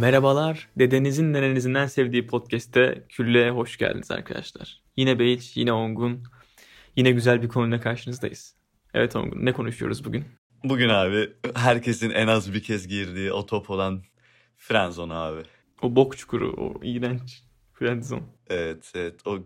[0.00, 0.68] Merhabalar.
[0.78, 4.82] Dedenizin nenenizin en sevdiği podcast'te Külle'ye hoş geldiniz arkadaşlar.
[4.96, 6.24] Yine Beyiç, yine Ongun.
[6.96, 8.54] Yine güzel bir konuyla karşınızdayız.
[8.94, 10.24] Evet Ongun, ne konuşuyoruz bugün?
[10.64, 14.02] Bugün abi herkesin en az bir kez girdiği o top olan
[14.56, 15.42] Frenzone abi.
[15.82, 18.22] O bok çukuru, o iğrenç friendzone.
[18.50, 19.38] Evet evet o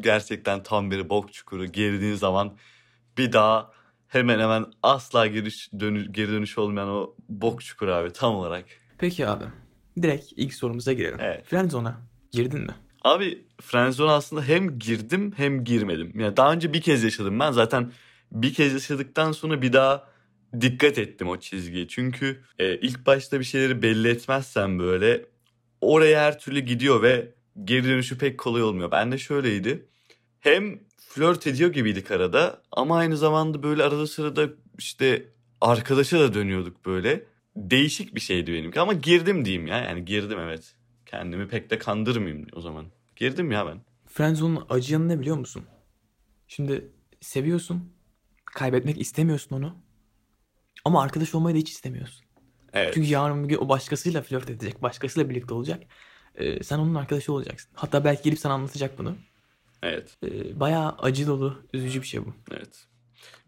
[0.00, 1.66] gerçekten tam bir bok çukuru.
[1.66, 2.56] Girdiğin zaman
[3.18, 3.72] bir daha
[4.08, 8.64] hemen hemen asla giriş dönü, geri dönüş olmayan o bok çukuru abi tam olarak.
[8.98, 9.44] Peki abi,
[10.02, 11.18] direkt ilk sorumuza girelim.
[11.20, 11.44] Evet.
[11.46, 12.00] Friendzone'a
[12.32, 12.74] girdin mi?
[13.04, 16.20] Abi Frenzone aslında hem girdim hem girmedim.
[16.20, 17.92] Yani daha önce bir kez yaşadım ben zaten
[18.32, 20.08] bir kez yaşadıktan sonra bir daha
[20.60, 21.88] dikkat ettim o çizgiye.
[21.88, 25.26] Çünkü e, ilk başta bir şeyleri belli etmezsen böyle
[25.80, 27.34] oraya her türlü gidiyor ve
[27.64, 28.90] geri dönüşü pek kolay olmuyor.
[28.90, 29.88] Ben de şöyleydi.
[30.40, 35.28] Hem flört ediyor gibiydik arada ama aynı zamanda böyle arada sırada işte
[35.60, 37.24] arkadaşa da dönüyorduk böyle.
[37.58, 39.78] Değişik bir şeydi benimki ama girdim diyeyim ya.
[39.78, 40.74] Yani girdim evet.
[41.06, 42.86] Kendimi pek de kandırmayayım o zaman.
[43.16, 43.80] Girdim ya ben.
[44.06, 45.64] Friendzone'un acı yanı ne biliyor musun?
[46.48, 47.92] Şimdi seviyorsun,
[48.44, 49.76] kaybetmek istemiyorsun onu.
[50.84, 52.24] Ama arkadaş olmayı da hiç istemiyorsun.
[52.72, 52.94] Evet.
[52.94, 55.82] Çünkü yarın bir gün o başkasıyla flört edecek, başkasıyla birlikte olacak.
[56.34, 57.70] Ee, sen onun arkadaşı olacaksın.
[57.74, 59.16] Hatta belki gelip sana anlatacak bunu.
[59.82, 60.16] Evet.
[60.24, 62.34] Ee, bayağı acı dolu, üzücü bir şey bu.
[62.50, 62.86] Evet.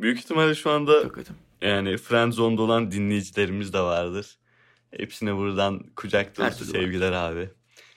[0.00, 1.34] Büyük ihtimalle şu anda Çok kötü.
[1.62, 4.38] Yani Friendzone'da olan dinleyicilerimiz de vardır.
[4.96, 6.74] Hepsine buradan kucak dolusu türlü var.
[6.80, 7.48] sevgiler abi.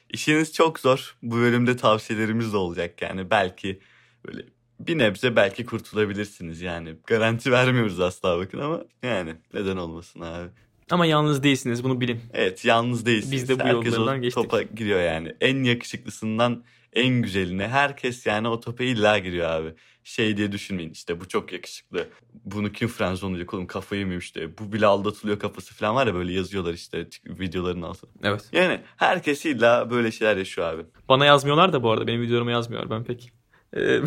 [0.09, 1.15] İşiniz çok zor.
[1.21, 3.29] Bu bölümde tavsiyelerimiz de olacak yani.
[3.29, 3.79] Belki
[4.27, 4.45] böyle
[4.79, 6.95] bir nebze belki kurtulabilirsiniz yani.
[7.07, 10.49] Garanti vermiyoruz asla bakın ama yani neden olmasın abi.
[10.91, 12.19] Ama yalnız değilsiniz, bunu bilin.
[12.33, 13.31] Evet yalnız değilsiniz.
[13.31, 14.43] Biz de bu Herkes yollardan geçtik.
[14.43, 15.35] topa giriyor yani.
[15.41, 16.63] En yakışıklısından
[16.95, 19.73] en güzeline herkes yani o topa illa giriyor abi.
[20.03, 22.07] Şey diye düşünmeyin işte bu çok yakışıklı.
[22.45, 24.57] Bunu kim frenzonlayacak oğlum kafayı mı işte.
[24.57, 28.09] Bu bile aldatılıyor kafası falan var ya böyle yazıyorlar işte videoların altına.
[28.23, 28.49] Evet.
[28.51, 30.83] Yani herkes illa böyle şeyler yaşıyor abi.
[31.09, 32.07] Bana yazmıyorlar da bu arada.
[32.07, 32.89] Benim videolarıma yazmıyor.
[32.89, 33.31] Ben pek...
[33.77, 33.99] Ee,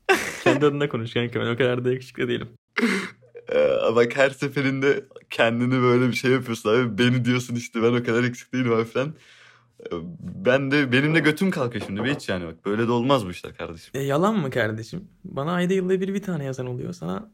[0.44, 1.40] kendi adına konuş kanka.
[1.40, 2.48] Ben o kadar da yakışıklı değilim.
[3.52, 6.98] Ee, bak her seferinde kendini böyle bir şey yapıyorsun abi.
[6.98, 9.14] Beni diyorsun işte ben o kadar eksik değilim abi falan.
[10.44, 13.30] Ben de benim de götüm kalkıyor şimdi be hiç yani bak böyle de olmaz bu
[13.30, 13.90] işler kardeşim.
[13.94, 15.08] E, yalan mı kardeşim?
[15.24, 16.92] Bana ayda yılda bir bir tane yazan oluyor.
[16.92, 17.30] Sana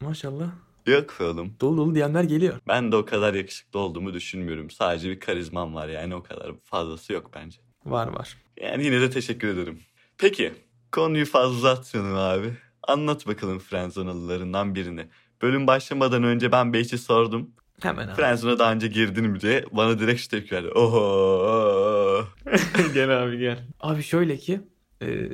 [0.00, 0.50] maşallah
[0.86, 1.54] Yok be oğlum.
[1.60, 2.58] dolu dolu diyenler geliyor.
[2.68, 4.70] Ben de o kadar yakışıklı olduğumu düşünmüyorum.
[4.70, 7.58] Sadece bir karizmam var yani o kadar fazlası yok bence.
[7.84, 8.36] Var var.
[8.60, 9.78] Yani yine de teşekkür ederim.
[10.18, 10.52] Peki
[10.92, 12.54] konuyu fazla uzatmayalım abi.
[12.82, 15.06] Anlat bakalım Frenzonalılarından birini.
[15.42, 17.50] Bölüm başlamadan önce ben Beyç'e sordum.
[17.82, 18.14] Hemen abi.
[18.14, 19.64] Frenzona daha önce girdin mi diye.
[19.72, 20.68] Bana direkt şu tepki verdi.
[20.68, 22.24] Oho.
[22.94, 23.58] gel abi gel.
[23.80, 24.60] Abi şöyle ki
[25.02, 25.30] e,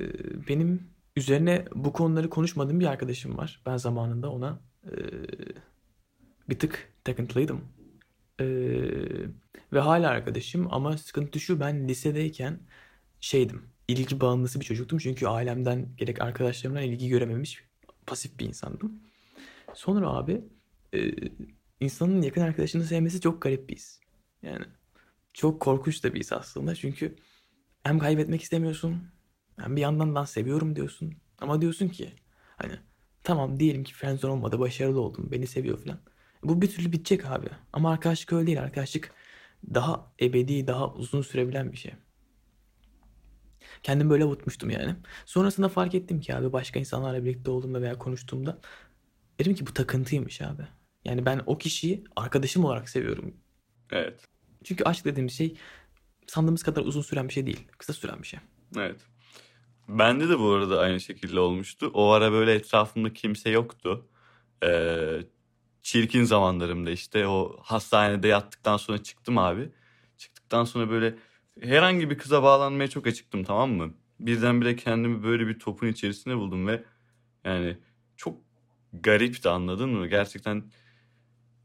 [0.49, 0.82] benim
[1.16, 3.62] üzerine bu konuları konuşmadığım bir arkadaşım var.
[3.66, 4.93] Ben zamanında ona e,
[6.49, 7.60] bir tık takıntılıydım.
[8.41, 8.47] E,
[9.72, 12.61] ve hala arkadaşım ama sıkıntı şu ben lisedeyken
[13.21, 13.62] şeydim.
[13.88, 14.99] ilgi bağımlısı bir çocuktum.
[14.99, 17.65] Çünkü ailemden gerek arkadaşlarımdan ilgi görememiş
[18.06, 18.93] pasif bir insandım.
[19.75, 20.41] Sonra abi
[20.94, 21.11] e,
[21.84, 24.00] insanın yakın arkadaşını sevmesi çok garip bir his.
[24.43, 24.65] Yani
[25.34, 26.75] çok korkunç da bir his aslında.
[26.75, 27.17] Çünkü
[27.83, 29.09] hem kaybetmek istemiyorsun
[29.61, 31.15] hem bir yandan dan seviyorum diyorsun.
[31.39, 32.12] Ama diyorsun ki
[32.56, 32.73] hani
[33.23, 35.99] tamam diyelim ki friendzone olmadı başarılı oldum beni seviyor falan.
[36.43, 37.49] Bu bir türlü bitecek abi.
[37.73, 38.62] Ama arkadaşlık öyle değil.
[38.62, 39.12] Arkadaşlık
[39.75, 41.93] daha ebedi, daha uzun sürebilen bir şey.
[43.83, 44.97] Kendim böyle avutmuştum yani.
[45.27, 48.59] Sonrasında fark ettim ki abi başka insanlarla birlikte olduğumda veya konuştuğumda
[49.39, 50.62] dedim ki bu takıntıymış abi.
[51.05, 53.35] Yani ben o kişiyi arkadaşım olarak seviyorum.
[53.93, 54.25] evet.
[54.65, 55.57] Çünkü aşk dediğimiz şey
[56.27, 57.69] sandığımız kadar uzun süren bir şey değil.
[57.79, 58.41] Kısa süren bir şey.
[58.77, 59.01] Evet.
[59.89, 61.91] Bende de bu arada aynı şekilde olmuştu.
[61.95, 64.07] O ara böyle etrafımda kimse yoktu.
[64.65, 65.21] Ee,
[65.83, 69.69] çirkin zamanlarımda işte o hastanede yattıktan sonra çıktım abi.
[70.19, 71.15] Çıktıktan sonra böyle
[71.61, 73.95] herhangi bir kıza bağlanmaya çok açıktım tamam mı?
[74.21, 76.85] Birdenbire kendimi böyle bir topun içerisinde buldum ve
[77.45, 77.79] yani
[78.17, 78.39] çok
[78.93, 80.07] garipti anladın mı?
[80.07, 80.65] Gerçekten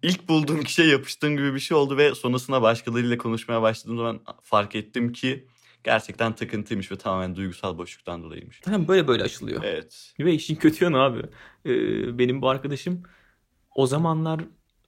[0.04, 4.76] ilk bulduğum kişiye yapıştığım gibi bir şey oldu ve sonrasında başkalarıyla konuşmaya başladığım zaman fark
[4.76, 5.48] ettim ki
[5.84, 8.60] gerçekten takıntıymış ve tamamen duygusal boşluktan dolayıymış.
[8.60, 9.64] Tamam böyle böyle aşılıyor.
[9.64, 10.14] Evet.
[10.20, 11.22] Ve işin kötü yanı abi.
[11.66, 13.04] Ee, benim bu arkadaşım
[13.76, 14.42] o zamanlar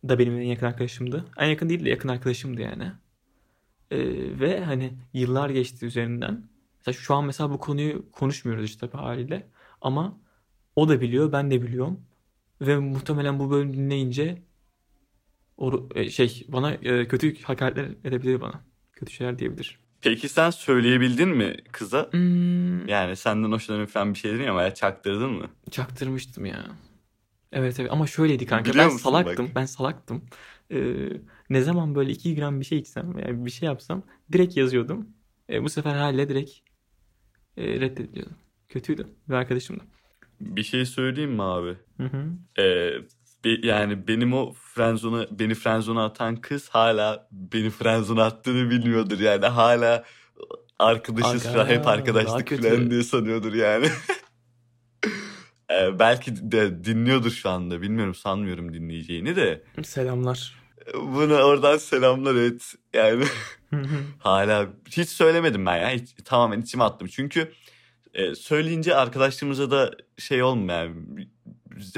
[0.09, 1.25] da benim en yakın arkadaşımdı.
[1.37, 2.91] En yakın değil de yakın arkadaşımdı yani.
[3.91, 3.99] Ee,
[4.39, 6.49] ve hani yıllar geçti üzerinden.
[6.79, 9.49] Mesela şu an mesela bu konuyu konuşmuyoruz işte tabii haliyle.
[9.81, 10.17] Ama
[10.75, 11.99] o da biliyor, ben de biliyorum.
[12.61, 14.41] Ve muhtemelen bu bölümü dinleyince
[15.61, 18.61] o, e, şey bana e, kötü hakaretler edebilir bana.
[18.93, 19.79] Kötü şeyler diyebilir.
[20.01, 22.09] Peki sen söyleyebildin mi kıza?
[22.11, 25.49] Hmm, Yani senden hoşlanıyor falan bir şey dedin ama ya çaktırdın mı?
[25.71, 26.65] çaktırmıştım ya.
[27.51, 29.55] Evet evet ama şöyleydi kanka Biliyor ben salaktım bak?
[29.55, 30.21] ben salaktım.
[30.71, 31.07] Ee,
[31.49, 35.09] ne zaman böyle 2 gram bir şey içsem yani bir şey yapsam direkt yazıyordum.
[35.49, 36.51] Ee, bu sefer hala direkt
[37.57, 38.35] e, reddediliyordum.
[38.69, 39.83] Kötüydü bir arkadaşım da.
[40.39, 41.77] Bir şey söyleyeyim mi abi?
[41.97, 42.25] Hı hı.
[42.61, 42.91] Ee,
[43.45, 49.19] be- yani benim o friendzone'a beni friendzone'a atan kız hala beni friendzone'a attığını bilmiyordur.
[49.19, 50.03] Yani hala
[50.79, 53.87] arkadaşız Aga, hep arkadaşlık falan diye sanıyordur yani.
[55.71, 57.81] Ee, belki de dinliyordur şu anda.
[57.81, 59.63] Bilmiyorum sanmıyorum dinleyeceğini de.
[59.83, 60.55] Selamlar.
[60.93, 63.23] buna oradan selamlar et yani
[64.19, 65.89] hala hiç söylemedim ben ya.
[65.89, 67.07] Hiç, tamamen içime attım.
[67.07, 67.51] Çünkü
[68.13, 70.95] e, söyleyince arkadaşlığımıza da şey olmuyor yani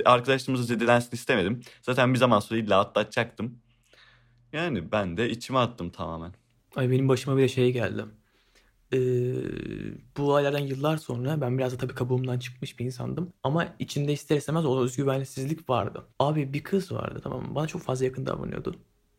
[0.06, 1.62] arkadaşlığımızı zedelensin istemedim.
[1.82, 3.60] Zaten bir zaman sonra illa atlatacaktım.
[4.54, 6.32] Yani ben de içime attım tamamen.
[6.76, 8.06] Ay benim başıma bir de şey geldi.
[8.94, 8.98] Ee,
[10.18, 13.34] bu olaylardan yıllar sonra ben biraz da tabii kabuğumdan çıkmış bir insandım.
[13.44, 16.04] Ama içinde ister istemez o özgüvensizlik vardı.
[16.20, 17.56] Abi bir kız vardı tamam?
[17.56, 18.76] Bana çok fazla yakın davranıyordu.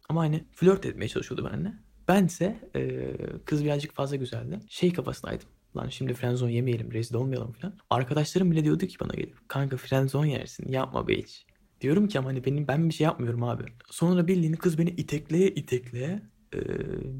[0.09, 1.73] Ama hani flört etmeye çalışıyordu benimle.
[2.09, 3.13] Bense e,
[3.45, 4.61] kız birazcık fazla güzeldi.
[4.69, 5.49] Şey kafasındaydım.
[5.77, 7.75] Lan şimdi frenzon yemeyelim, rezil olmayalım falan.
[7.91, 11.47] Arkadaşlarım bile diyordu ki bana gelip kanka frenzon yersin yapma be hiç.
[11.81, 13.65] Diyorum ki ama hani benim ben bir şey yapmıyorum abi.
[13.91, 16.23] Sonra bildiğin kız beni itekleye itekleye
[16.55, 16.61] e,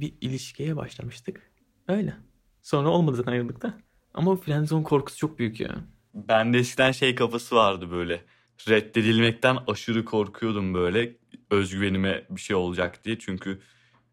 [0.01, 1.51] bir ilişkiye başlamıştık.
[1.89, 2.15] Öyle.
[2.63, 3.79] Sonra olmadı zaten ayrıldıkta.
[4.15, 5.75] Ama frenzone korkusu çok büyük ya.
[6.15, 8.25] Bende eskiden şey kafası vardı böyle.
[8.69, 11.17] Reddedilmekten aşırı korkuyordum böyle.
[11.51, 13.19] Özgüvenime bir şey olacak diye.
[13.19, 13.61] Çünkü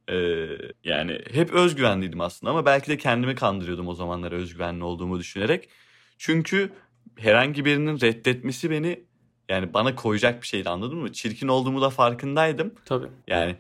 [0.10, 0.48] e,
[0.84, 5.70] yani hep özgüvenliydim aslında ama belki de kendimi kandırıyordum o zamanlar özgüvenli olduğumu düşünerek.
[6.18, 6.72] Çünkü
[7.18, 9.04] herhangi birinin reddetmesi beni
[9.50, 11.12] yani bana koyacak bir şeydi anladın mı?
[11.14, 12.74] Çirkin olduğumu da farkındaydım.
[12.86, 13.08] Tabii.
[13.28, 13.56] Yani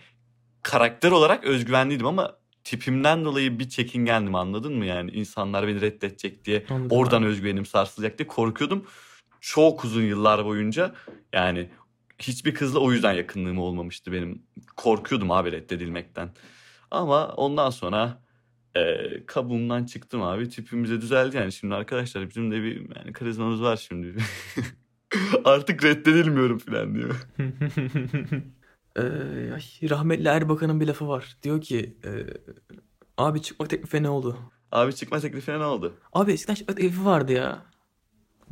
[0.61, 4.85] karakter olarak özgüvenliydim ama tipimden dolayı bir çekingendim anladın mı?
[4.85, 7.29] Yani insanlar beni reddedecek diye Anladım oradan abi.
[7.29, 8.85] özgüvenim sarsılacak diye korkuyordum.
[9.41, 10.95] Çok uzun yıllar boyunca
[11.33, 11.69] yani
[12.21, 14.43] hiçbir kızla o yüzden yakınlığım olmamıştı benim.
[14.77, 16.29] Korkuyordum abi reddedilmekten.
[16.91, 18.21] Ama ondan sonra
[18.75, 18.81] e,
[19.25, 20.49] kabuğumdan çıktım abi.
[20.49, 21.51] Tipimiz de düzeldi yani.
[21.51, 24.15] Şimdi arkadaşlar bizim de bir yani karizmamız var şimdi.
[25.45, 27.27] Artık reddedilmiyorum falan diyor.
[28.95, 29.01] Ee,
[29.53, 31.37] ay, rahmetli Erbakan'ın bir lafı var.
[31.43, 32.09] Diyor ki e,
[33.17, 34.37] abi çıkma teklifi ne oldu?
[34.71, 35.97] Abi çıkma teklifine ne oldu?
[36.13, 37.65] Abi eskiden çıkma teklifi vardı ya.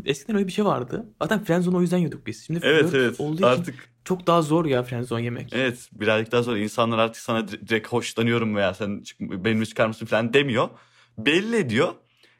[0.05, 1.05] Eskiden öyle bir şey vardı.
[1.21, 2.45] Zaten frenzone o yüzden yiyorduk biz.
[2.45, 5.53] Şimdi Evet evet olduğu için artık çok daha zor ya frenzone yemek.
[5.53, 10.05] evet birazcık daha sonra insanlar artık sana dire- direkt hoşlanıyorum veya sen benimle çıkar mısın
[10.05, 10.69] falan demiyor.
[11.17, 11.93] Belli ediyor.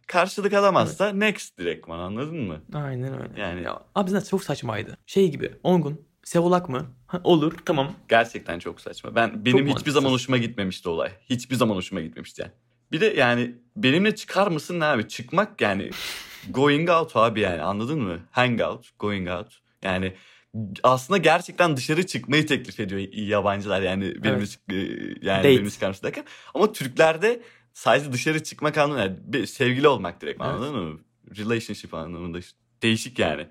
[0.07, 2.61] Karşılık alamazsa next direktman anladın mı?
[2.73, 3.41] Aynen öyle.
[3.41, 4.97] Yani- Ya, abi zaten çok saçmaydı.
[5.05, 6.85] Şey gibi Ongun, Sevolak mı?
[7.07, 7.93] Ha, olur tamam.
[8.09, 9.15] Gerçekten çok saçma.
[9.15, 9.93] Ben benim hiçbir mantıksız.
[9.93, 11.11] zaman hoşuma gitmemişti olay.
[11.29, 12.51] Hiçbir zaman hoşuma gitmemişti yani.
[12.91, 15.07] Bir de yani benimle çıkar mısın ne abi?
[15.07, 15.89] Çıkmak yani
[16.49, 18.19] going out abi yani anladın mı?
[18.31, 19.59] Hang out, going out.
[19.83, 20.13] Yani
[20.83, 24.59] aslında gerçekten dışarı çıkmayı teklif ediyor yabancılar yani benimle Evet.
[24.71, 24.75] e,
[25.25, 25.43] yani
[25.81, 26.03] Date.
[26.03, 26.25] derken.
[26.53, 27.41] Ama Türklerde
[27.73, 30.51] sadece dışarı çıkmak anlamında yani bir sevgili olmak direkt Evet.
[30.51, 30.99] anladın mı?
[31.37, 32.57] Relationship anlamında işte.
[32.81, 33.47] değişik yani.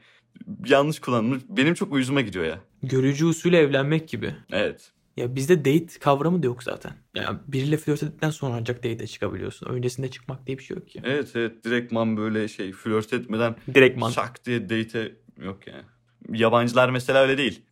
[0.66, 1.42] Yanlış kullanılmış.
[1.48, 2.58] Benim çok uyuzuma gidiyor ya.
[2.82, 4.34] Görücü usulü evlenmek gibi.
[4.52, 4.92] Evet.
[5.18, 6.92] Ya bizde date kavramı da yok zaten.
[7.14, 9.66] Yani biriyle flört ettikten sonra ancak date'e çıkabiliyorsun.
[9.66, 11.00] Öncesinde çıkmak diye bir şey yok ki.
[11.04, 14.10] Evet evet direktman böyle şey flört etmeden Direktman.
[14.10, 15.82] şak diye date yok yani.
[16.40, 17.62] Yabancılar mesela öyle değil.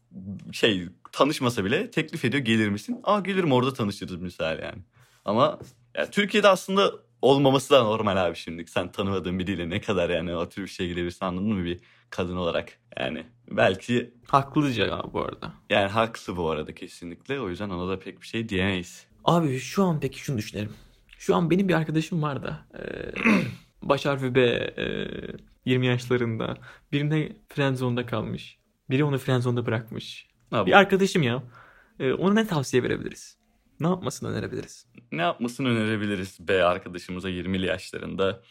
[0.52, 3.00] Şey tanışmasa bile teklif ediyor gelir misin?
[3.04, 4.82] Aa gelirim orada tanışırız misal yani.
[5.24, 5.58] Ama
[5.96, 6.92] ya, Türkiye'de aslında
[7.30, 8.66] olmaması da normal abi şimdi.
[8.66, 11.80] Sen tanımadığın biriyle ne kadar yani o tür bir şeye girebilirsin anladın mı bir
[12.10, 12.72] kadın olarak.
[12.98, 15.52] Yani belki Haklıca ya bu arada.
[15.70, 17.40] yani haklı bu arada kesinlikle.
[17.40, 19.06] O yüzden ona da pek bir şey diyemeyiz.
[19.24, 20.72] Abi şu an peki şunu düşünelim.
[21.18, 23.12] Şu an benim bir arkadaşım var da eee,
[23.82, 24.40] baş harfi B
[24.78, 26.56] eee, 20 yaşlarında
[26.92, 28.58] birine friendzone'da kalmış.
[28.90, 30.26] Biri onu friendzone'da bırakmış.
[30.50, 31.42] Ha, Bir arkadaşım ya.
[32.00, 33.38] Eee, ona ne tavsiye verebiliriz?
[33.80, 34.86] Ne yapmasını önerebiliriz?
[35.12, 38.42] ne yapmasını önerebiliriz be arkadaşımıza 20'li yaşlarında.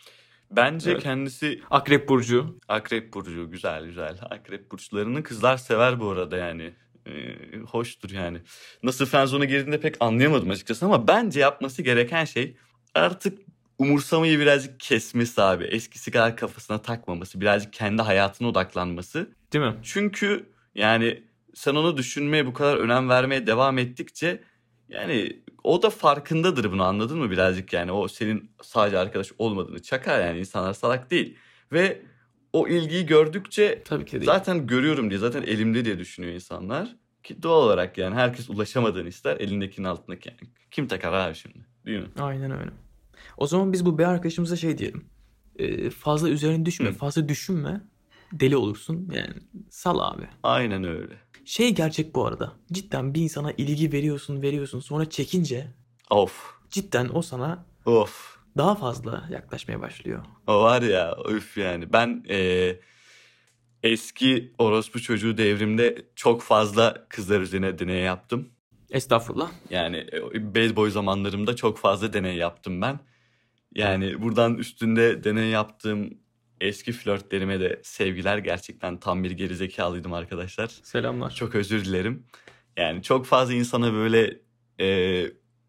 [0.52, 1.04] Bence Evet.
[1.04, 2.60] kendisi Akrep Burcu.
[2.68, 4.18] Akrep burcu güzel güzel.
[4.22, 6.74] Akrep burçlarını kızlar sever bu arada yani.
[7.08, 7.36] Ee,
[7.68, 8.38] hoştur yani.
[8.84, 12.58] Nasıl frenzona girdiğinde pek anlayamadım açıkçası ama bence yapması gereken şey
[12.94, 13.40] artık
[13.80, 15.64] umursamayı birazcık kesmesi abi.
[15.64, 19.30] Eskisi kadar kafasına takmaması, birazcık kendi hayatına odaklanması.
[19.54, 19.76] Değil mi?
[19.84, 24.44] Çünkü yani sen onu düşünmeye bu kadar önem vermeye devam ettikçe
[24.90, 30.26] yani o da farkındadır bunu anladın mı birazcık yani o senin sadece arkadaş olmadığını çakar
[30.28, 31.36] yani insanlar salak değil
[31.72, 32.02] ve
[32.54, 34.26] o ilgiyi gördükçe Tabii ki de değil.
[34.32, 39.38] zaten görüyorum diye zaten elimde diye düşünüyor insanlar ki doğal olarak yani herkes ulaşamadığını ister
[39.40, 40.40] elindekinin altındaki yani
[40.72, 42.08] kim takar abi şimdi değil mi?
[42.20, 42.72] Aynen öyle.
[43.38, 45.06] O zaman biz bu B arkadaşımıza şey diyelim.
[45.60, 46.94] Eee, fazla üzerine düşme, Hı.
[46.94, 47.82] fazla düşünme.
[48.34, 49.10] deli olursun.
[49.14, 49.34] Yani
[49.70, 50.28] sal abi.
[50.44, 51.14] Aynen öyle.
[51.46, 52.54] Şey gerçek bu arada.
[52.72, 55.68] Cidden bir insana ilgi veriyorsun veriyorsun sonra çekince
[56.10, 56.54] Of.
[56.70, 58.38] cidden o sana Of.
[58.58, 60.26] daha fazla yaklaşmaya başlıyor.
[60.48, 61.94] O var ya üf yani.
[61.94, 62.80] Ben eee,
[63.84, 68.50] eski orospu çocuğu devrimde çok fazla kızlar üzerine deney yaptım.
[68.92, 69.52] Estağfurullah.
[69.70, 69.98] Yani
[70.34, 73.00] e, bad boy zamanlarımda çok fazla deney yaptım ben.
[73.76, 76.10] Yani buradan üstünde deney yaptığım
[76.62, 78.38] eski flörtlerime de sevgiler.
[78.38, 80.68] Gerçekten tam bir gerizekalıydım arkadaşlar.
[80.68, 81.32] Selamlar.
[81.32, 82.24] Çok özür dilerim.
[82.78, 84.40] Yani çok fazla insana böyle
[84.80, 85.22] e,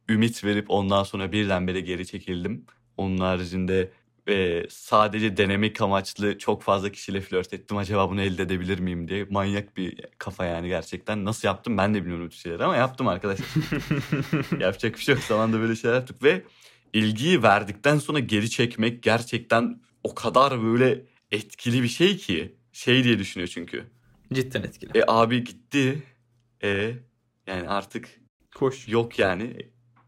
[0.09, 2.66] ümit verip ondan sonra birdenbire geri çekildim.
[2.97, 3.90] Onun haricinde
[4.28, 7.76] e, sadece denemek amaçlı çok fazla kişiyle flört ettim.
[7.76, 9.26] Acaba bunu elde edebilir miyim diye.
[9.31, 11.25] Manyak bir kafa yani gerçekten.
[11.25, 13.47] Nasıl yaptım ben de bilmiyorum bu şeyleri ama yaptım arkadaşlar.
[14.61, 15.25] Yapacak bir şey yok.
[15.25, 16.43] Zamanında böyle şeyler yaptık ve
[16.93, 22.56] ilgiyi verdikten sonra geri çekmek gerçekten o kadar böyle etkili bir şey ki.
[22.72, 23.84] Şey diye düşünüyor çünkü.
[24.32, 24.98] Cidden etkili.
[24.98, 26.02] E abi gitti.
[26.62, 26.94] E
[27.46, 28.20] yani artık
[28.54, 28.88] Koş.
[28.88, 29.56] yok yani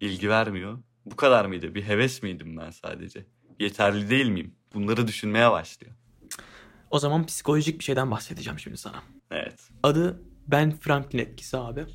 [0.00, 0.78] ilgi vermiyor.
[1.06, 1.74] Bu kadar mıydı?
[1.74, 3.26] Bir heves miydim ben sadece?
[3.60, 4.54] Yeterli değil miyim?
[4.74, 5.94] Bunları düşünmeye başlıyor.
[6.90, 9.02] O zaman psikolojik bir şeyden bahsedeceğim şimdi sana.
[9.30, 9.68] Evet.
[9.82, 11.86] Adı Ben Franklin etkisi abi.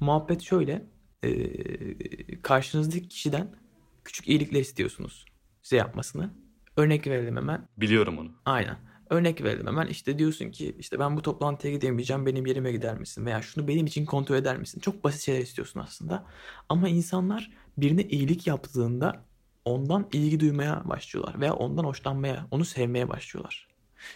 [0.00, 0.86] Muhabbet şöyle.
[1.22, 3.54] eee, karşınızdaki kişiden
[4.04, 5.24] küçük iyilikler istiyorsunuz.
[5.62, 6.30] Size yapmasını.
[6.76, 7.68] Örnek verelim hemen.
[7.76, 8.28] Biliyorum onu.
[8.44, 8.76] Aynen.
[9.10, 9.86] Örnek verelim hemen.
[9.86, 12.26] İşte diyorsun ki işte ben bu toplantıya gidemeyeceğim.
[12.26, 13.26] Benim yerime gider misin?
[13.26, 14.80] Veya şunu benim için kontrol eder misin?
[14.80, 16.26] Çok basit şeyler istiyorsun aslında.
[16.68, 19.24] Ama insanlar birine iyilik yaptığında
[19.64, 21.40] ondan ilgi duymaya başlıyorlar.
[21.40, 23.68] Veya ondan hoşlanmaya, onu sevmeye başlıyorlar.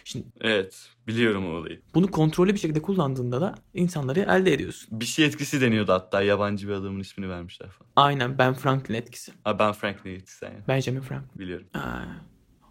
[0.03, 0.89] Şimdi Evet.
[1.07, 1.81] Biliyorum o olayı.
[1.93, 4.99] bunu kontrollü bir şekilde kullandığında da insanları elde ediyorsun.
[5.01, 6.21] Bir şey etkisi deniyordu hatta.
[6.21, 7.91] Yabancı bir adamın ismini vermişler falan.
[7.95, 9.31] Aynen Ben Franklin etkisi.
[9.43, 10.57] Ha, ben Franklin etkisi yani.
[10.67, 11.39] Benjamin Franklin.
[11.39, 11.67] Biliyorum.
[11.73, 12.07] Ha,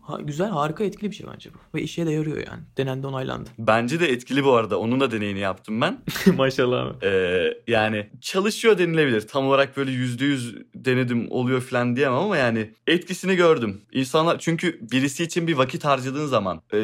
[0.08, 1.78] ha, güzel, harika, etkili bir şey bence bu.
[1.78, 2.62] Ve işe de yarıyor yani.
[2.76, 3.50] Denendi, onaylandı.
[3.58, 4.78] Bence de etkili bu arada.
[4.78, 5.98] Onun da deneyini yaptım ben.
[6.36, 7.06] Maşallah abi.
[7.06, 9.20] Ee, yani çalışıyor denilebilir.
[9.20, 13.80] Tam olarak böyle yüzde yüz denedim oluyor falan diyemem ama yani etkisini gördüm.
[13.92, 16.78] İnsanlar çünkü birisi için bir vakit harcadığın zaman e,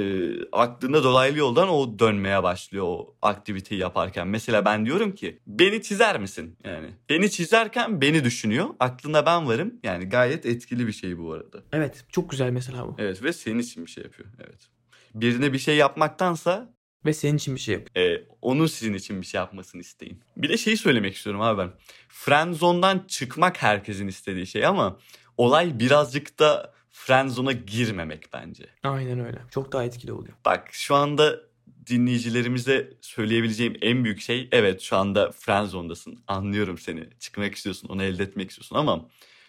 [0.52, 4.28] aklında dolaylı yoldan o dönmeye başlıyor o aktiviteyi yaparken.
[4.28, 6.56] Mesela ben diyorum ki beni çizer misin?
[6.64, 8.66] Yani beni çizerken beni düşünüyor.
[8.80, 9.74] Aklında ben varım.
[9.82, 11.62] Yani gayet etkili bir şey bu arada.
[11.72, 12.96] Evet, çok güzel mesela bu.
[12.98, 14.28] Evet ve senin için bir şey yapıyor.
[14.40, 14.68] Evet.
[15.14, 16.74] Birine bir şey yapmaktansa
[17.06, 18.06] Ve senin için bir şey yapıyor.
[18.06, 20.20] e, onun sizin için bir şey yapmasını isteyin.
[20.36, 21.70] Bir de şeyi söylemek istiyorum abi ben.
[22.08, 24.98] Friendzone'dan çıkmak herkesin istediği şey ama
[25.36, 28.64] olay birazcık da friendzone'a girmemek bence.
[28.82, 29.38] Aynen öyle.
[29.50, 30.34] Çok daha etkili oluyor.
[30.44, 31.40] Bak şu anda
[31.86, 36.18] dinleyicilerimize söyleyebileceğim en büyük şey evet şu anda friendzone'dasın.
[36.28, 37.08] Anlıyorum seni.
[37.20, 39.08] Çıkmak istiyorsun, onu elde etmek istiyorsun ama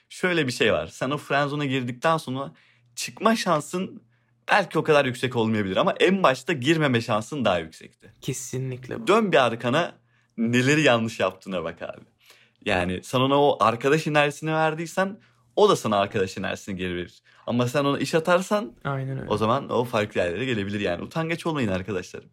[0.10, 0.88] şöyle bir şey var.
[0.88, 2.53] Sen o friendzone'a girdikten sonra
[2.96, 4.02] çıkma şansın
[4.52, 8.14] belki o kadar yüksek olmayabilir ama en başta girmeme şansın daha yüksekti.
[8.22, 9.08] Kesinlikle.
[9.08, 9.96] Dön bir arkana
[10.38, 12.06] neleri yanlış yaptığına bak abi.
[12.66, 15.20] Yani sen ona o arkadaş enerjisini verdiysen
[15.56, 17.22] o da sana arkadaş enerjisini geri verir.
[17.48, 19.30] Ama sen ona iş atarsan Aynen öyle.
[19.30, 21.04] o zaman o farklı yerlere gelebilir yani.
[21.04, 22.24] Utangaç olmayın arkadaşlar.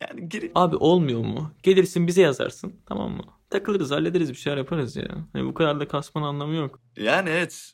[0.00, 0.52] Yani girin.
[0.54, 1.52] Abi olmuyor mu?
[1.62, 2.74] Gelirsin bize yazarsın.
[2.86, 3.22] Tamam mı?
[3.50, 5.08] Takılırız, hallederiz bir şeyler yaparız ya.
[5.32, 6.80] Hani bu kadar da kasmanın anlamı yok.
[6.96, 7.72] Yani evet.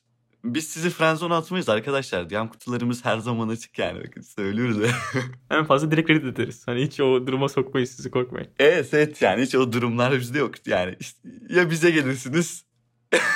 [0.55, 2.31] Biz sizi friendzone atmayız arkadaşlar.
[2.31, 4.05] DM kutularımız her zaman açık yani.
[4.07, 4.91] Bakın söylüyoruz ya.
[5.51, 6.63] En fazla direkt reddet ederiz.
[6.67, 8.49] Hani hiç o duruma sokmayız sizi korkmayın.
[8.59, 10.67] evet evet yani hiç o durumlar bizde yok.
[10.67, 12.65] Yani işte ya bize gelirsiniz.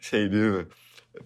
[0.00, 0.66] Şey değil mi?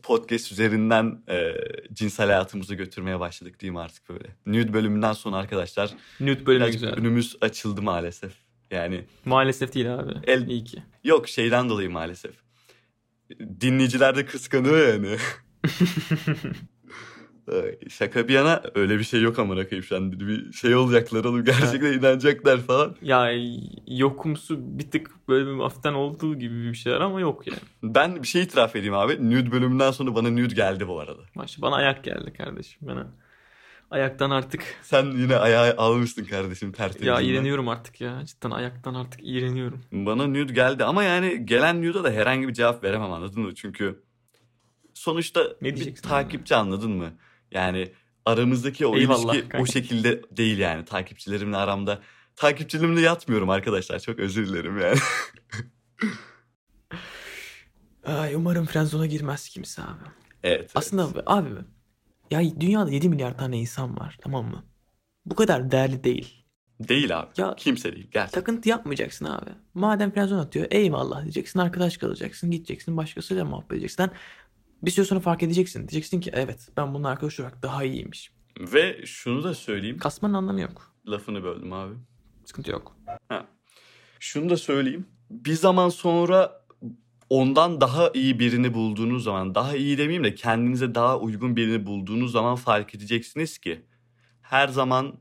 [0.02, 1.52] Podcast üzerinden e,
[1.93, 4.28] cinsel hayatımızı götürmeye başladık değil mi artık böyle?
[4.47, 6.93] Nude bölümünden sonra arkadaşlar Nude bölümü güzel.
[6.95, 8.45] önümüz açıldı maalesef.
[8.70, 10.12] Yani Maalesef değil abi.
[10.26, 10.82] El- İyi ki.
[11.04, 12.35] yok şeyden dolayı maalesef.
[13.61, 15.16] Dinleyiciler de kıskanıyor yani.
[17.90, 21.44] Şaka bir yana öyle bir şey yok amına koyayım şu an bir şey olacaklar oğlum
[21.44, 22.96] gerçekten inanacaklar falan.
[23.02, 23.30] Ya
[23.87, 27.58] yokumsu bir tık böyle bir hafiften olduğu gibi bir şeyler ama yok yani.
[27.82, 29.30] Ben bir şey itiraf edeyim abi.
[29.30, 31.20] Nude bölümünden sonra bana nude geldi bu arada.
[31.35, 32.88] Maşallah bana ayak geldi kardeşim.
[32.88, 33.06] Bana
[33.90, 37.07] ayaktan artık Sen yine ayağı almıştın kardeşim tertemiz.
[37.07, 38.25] ya iğreniyorum artık ya.
[38.26, 39.83] Cidden ayaktan artık iğreniyorum.
[39.93, 43.55] Bana nude geldi ama yani gelen nude'a da herhangi bir cevap veremem anladın mı?
[43.55, 44.02] Çünkü
[44.95, 47.12] sonuçta Ne bir takipçi anladın mı?
[47.50, 47.93] Yani
[48.25, 49.62] aramızdaki o Eyvallah ilişki kanka.
[49.62, 52.00] o şekilde değil yani takipçilerimle aramda.
[52.37, 54.99] Takipçilerimle yatmıyorum arkadaşlar çok özür dilerim yani.
[58.05, 59.88] Ay, umarım Friendzone'a girmez kimse abi.
[60.43, 60.59] evet.
[60.61, 60.71] evet.
[60.75, 61.49] Aslında abi, abi
[62.30, 64.64] ya dünyada 7 milyar tane insan var tamam mı?
[65.26, 66.45] Bu kadar değerli değil.
[66.80, 67.28] Değil abi.
[67.37, 68.40] Ya- Kimse değil gerçekten.
[68.40, 69.50] Takıntı yapmayacaksın abi.
[69.75, 74.02] Madem friendzone atıyor eyvallah diyeceksin arkadaş kalacaksın gideceksin başkasıyla muhabbet edeceksin.
[74.02, 74.11] Lan
[74.83, 75.80] Bir süre sonra fark edeceksin.
[75.88, 78.33] Diyeceksin ki evet ben bunun arkadaş olarak daha iyiymiş.
[78.61, 79.99] Ve şunu da söyleyeyim.
[79.99, 80.95] Kasmanın anlamı yok.
[81.09, 81.95] Lafını böldüm abi.
[82.45, 82.97] Sıkıntı yok.
[84.21, 85.06] Şunu da söyleyeyim.
[85.30, 86.65] Bir zaman sonra
[87.30, 92.33] ondan daha iyi birini bulduğunuz zaman, daha iyi demeyeyim de kendinize daha uygun birini bulduğunuz
[92.33, 93.83] zaman fark edeceksiniz ki
[94.42, 95.18] her zaman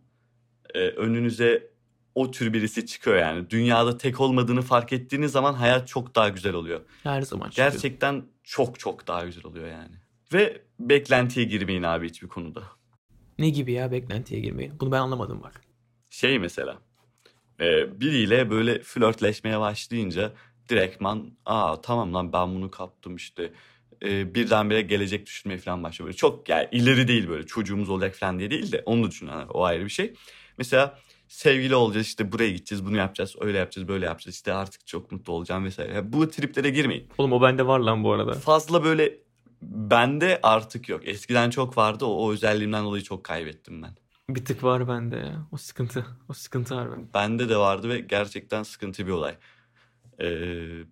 [0.74, 1.76] e, önünüze
[2.16, 3.50] o tür birisi çıkıyor yani.
[3.50, 6.82] Dünyada tek olmadığını fark ettiğiniz zaman hayat çok daha güzel oluyor.
[7.04, 7.72] Her zaman çıkıyor.
[7.72, 9.96] Gerçekten çok çok daha güzel oluyor yani.
[10.34, 12.64] Ve beklentiye girmeyin abi hiçbir konuda.
[13.40, 14.74] Ne gibi ya beklentiye girmeyin?
[14.80, 15.62] Bunu ben anlamadım bak.
[16.10, 16.78] Şey mesela
[17.60, 20.34] e, biriyle böyle flörtleşmeye başlayınca
[20.70, 23.52] direktman aa tamam lan ben bunu kaptım işte
[24.04, 26.08] e, birdenbire gelecek düşünmeye falan başlıyor.
[26.08, 29.28] Böyle çok yani ileri değil böyle çocuğumuz olacak falan diye değil de onu da düşün
[29.28, 30.14] yani, o ayrı bir şey.
[30.58, 35.12] Mesela sevgili olacağız işte buraya gideceğiz bunu yapacağız öyle yapacağız böyle yapacağız işte artık çok
[35.12, 35.94] mutlu olacağım vesaire.
[35.94, 37.10] Yani bu triplere girmeyin.
[37.18, 38.34] Oğlum o bende var lan bu arada.
[38.34, 39.18] Fazla böyle
[39.62, 41.08] bende artık yok.
[41.08, 43.96] Eskiden çok vardı o, o özelliğimden dolayı çok kaybettim ben.
[44.30, 45.48] Bir tık var bende ya.
[45.52, 46.06] O sıkıntı.
[46.30, 47.14] O sıkıntı var bende.
[47.14, 49.36] Bende de vardı ve gerçekten sıkıntı bir olay.
[50.22, 50.84] Ee,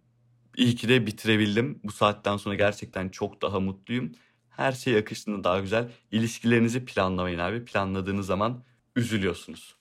[0.58, 1.80] iyi ki de bitirebildim.
[1.84, 4.12] Bu saatten sonra gerçekten çok daha mutluyum.
[4.50, 5.92] Her şey akışında daha güzel.
[6.12, 7.66] İlişkilerinizi planlamayın abi.
[7.66, 8.64] Planladığınız zaman
[8.96, 9.76] üzülüyorsunuz.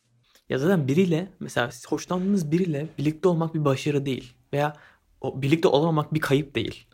[0.49, 4.33] Ya zaten biriyle mesela siz hoşlandığınız biriyle birlikte olmak bir başarı değil.
[4.53, 4.77] Veya
[5.21, 6.87] o birlikte olamamak bir kayıp değil.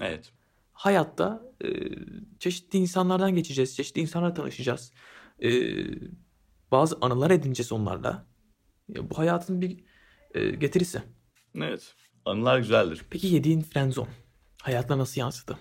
[0.00, 0.32] Evet.
[0.72, 1.68] Hayatta e,
[2.38, 3.76] çeşitli insanlardan geçeceğiz.
[3.76, 4.92] Çeşitli insanlarla tanışacağız.
[5.42, 5.50] E,
[6.70, 8.26] bazı anılar edineceğiz onlarla.
[8.88, 9.84] Ya bu hayatın bir
[10.34, 11.02] e, getirisi.
[11.56, 11.94] Evet.
[12.24, 13.02] Anılar güzeldir.
[13.10, 14.08] Peki yediğin frenzon
[14.62, 15.58] hayatına nasıl yansıdı?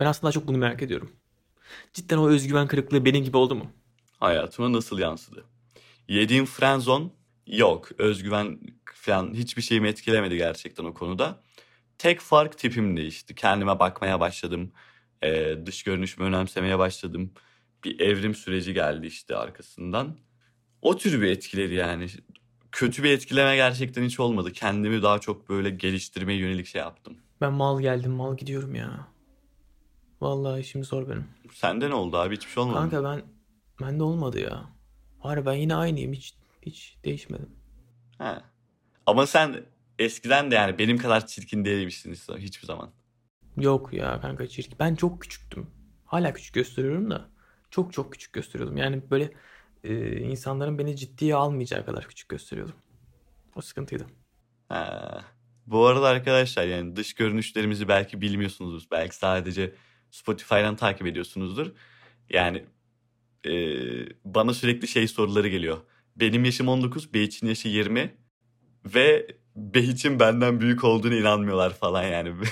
[0.00, 1.12] Ben aslında çok bunu merak ediyorum.
[1.92, 3.72] Cidden o özgüven kırıklığı benim gibi oldu mu?
[4.20, 5.44] Hayatıma nasıl yansıdı?
[6.08, 7.12] Yediğim frenzon
[7.46, 7.88] yok.
[7.98, 8.60] Özgüven
[8.94, 11.42] falan hiçbir şeyimi etkilemedi gerçekten o konuda.
[11.98, 13.34] Tek fark tipim değişti.
[13.34, 14.72] Kendime bakmaya başladım.
[15.22, 17.32] Ee, dış görünüşümü önemsemeye başladım.
[17.84, 20.18] Bir evrim süreci geldi işte arkasından.
[20.82, 22.06] O tür bir etkileri yani.
[22.72, 24.52] Kötü bir etkileme gerçekten hiç olmadı.
[24.52, 27.16] Kendimi daha çok böyle geliştirmeye yönelik şey yaptım.
[27.40, 29.06] Ben mal geldim mal gidiyorum ya.
[30.20, 31.24] Vallahi işim zor benim.
[31.52, 32.36] Sende ne oldu abi?
[32.36, 32.78] Hiçbir şey olmadı?
[32.78, 33.22] Kanka ben
[33.80, 34.64] ben de olmadı ya.
[35.24, 37.50] Var ben yine aynıyım hiç hiç değişmedim.
[38.18, 38.34] He.
[39.06, 39.64] Ama sen
[39.98, 42.90] eskiden de yani benim kadar çirkin değilmişsin hiçbir zaman.
[43.56, 44.78] Yok ya kanka çirkin.
[44.78, 45.66] Ben çok küçüktüm.
[46.04, 47.28] Hala küçük gösteriyorum da.
[47.70, 48.76] Çok çok küçük gösteriyordum.
[48.76, 49.32] Yani böyle
[49.84, 52.74] e, insanların beni ciddiye almayacağı kadar küçük gösteriyordum.
[53.56, 54.06] O sıkıntıydı.
[54.68, 55.24] Ha.
[55.66, 58.90] Bu arada arkadaşlar yani dış görünüşlerimizi belki bilmiyorsunuzdur.
[58.90, 59.74] Belki sadece
[60.10, 61.72] Spotify'dan takip ediyorsunuzdur.
[62.30, 62.64] Yani
[63.46, 63.52] e,
[64.24, 65.78] bana sürekli şey soruları geliyor.
[66.16, 68.14] Benim yaşım 19, Behiç'in yaşı 20
[68.84, 72.34] ve Behiç'in benden büyük olduğunu inanmıyorlar falan yani.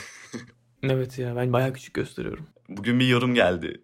[0.82, 2.46] Evet ya ben bayağı küçük gösteriyorum.
[2.68, 3.82] Bugün bir yorum geldi.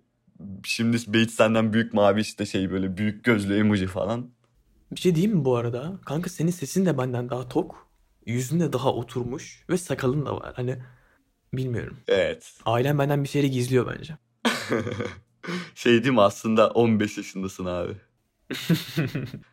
[0.64, 4.30] Şimdi Behiç senden büyük mavi işte şey böyle büyük gözlü emoji falan.
[4.92, 5.98] Bir şey diyeyim mi bu arada?
[6.04, 7.88] Kanka senin sesin de benden daha tok.
[8.26, 9.64] Yüzün de daha oturmuş.
[9.70, 10.52] Ve sakalın da var.
[10.56, 10.78] Hani
[11.52, 11.96] bilmiyorum.
[12.08, 12.54] Evet.
[12.64, 14.16] Ailem benden bir şeyleri gizliyor bence.
[15.74, 17.92] şey değil mi aslında 15 yaşındasın abi.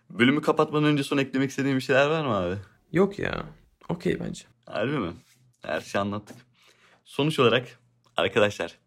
[0.09, 2.55] Bölümü kapatmadan önce son eklemek istediğin bir şeyler var mı abi?
[2.91, 3.45] Yok ya.
[3.89, 4.43] Okey bence.
[4.65, 5.11] Harbi mi?
[5.61, 6.37] Her şeyi anlattık.
[7.05, 7.79] Sonuç olarak
[8.17, 8.77] arkadaşlar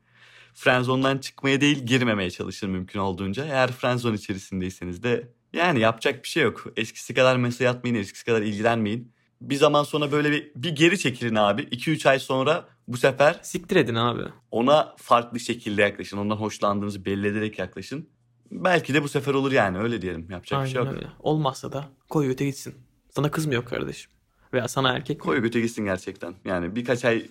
[0.56, 3.44] Friendzone'dan çıkmaya değil girmemeye çalışın mümkün olduğunca.
[3.44, 6.66] Eğer Friendzone içerisindeyseniz de yani yapacak bir şey yok.
[6.76, 9.12] Eskisi kadar mesaj atmayın, eskisi kadar ilgilenmeyin.
[9.40, 11.62] Bir zaman sonra böyle bir, bir geri çekilin abi.
[11.62, 14.22] 2-3 ay sonra bu sefer Siktir edin abi.
[14.50, 16.18] ona farklı şekilde yaklaşın.
[16.18, 18.08] Ondan hoşlandığınızı belli ederek yaklaşın.
[18.50, 20.30] Belki de bu sefer olur yani öyle diyelim.
[20.30, 20.98] Yapacak bir şey Aynen yok.
[21.00, 21.12] öyle.
[21.20, 22.74] Olmazsa da koy öte gitsin.
[23.10, 24.10] Sana kız mı yok kardeşim?
[24.52, 25.22] Veya sana erkek mi?
[25.22, 26.34] Koy göte gitsin gerçekten.
[26.44, 27.26] Yani birkaç ay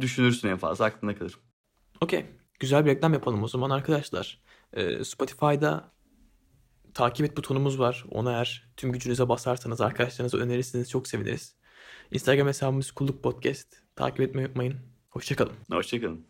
[0.00, 1.34] düşünürsün en fazla aklına kalır.
[2.00, 2.24] Okey.
[2.60, 4.40] Güzel bir reklam yapalım o zaman arkadaşlar.
[4.72, 5.92] Ee, Spotify'da
[6.94, 8.04] takip et butonumuz var.
[8.10, 11.56] Ona eğer tüm gücünüze basarsanız arkadaşlarınıza önerirseniz çok seviniriz.
[12.10, 13.76] Instagram hesabımız Kulluk Podcast.
[13.96, 14.76] Takip etmeyi unutmayın.
[15.10, 15.54] Hoşçakalın.
[15.72, 16.29] Hoşçakalın.